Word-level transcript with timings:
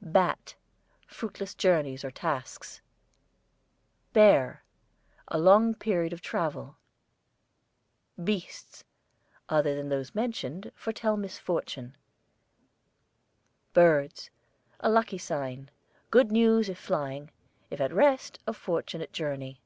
BAT, 0.00 0.54
fruitless 1.08 1.56
journeys 1.56 2.04
or 2.04 2.12
tasks. 2.12 2.80
BEAR, 4.12 4.62
a 5.26 5.36
long 5.40 5.74
period 5.74 6.12
of 6.12 6.22
travel. 6.22 6.76
BEASTS, 8.22 8.84
other 9.48 9.74
than 9.74 9.88
those 9.88 10.14
mentioned, 10.14 10.70
foretell 10.76 11.16
misfortune. 11.16 11.96
BIRDS, 13.72 14.30
a 14.78 14.88
lucky 14.88 15.18
sign; 15.18 15.68
good 16.12 16.30
news 16.30 16.68
if 16.68 16.78
flying, 16.78 17.32
if 17.68 17.80
at 17.80 17.92
rest 17.92 18.38
a 18.46 18.52
fortunate 18.52 19.12
journey. 19.12 19.60